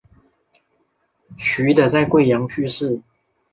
[1.37, 3.03] 徐的在桂阳去世。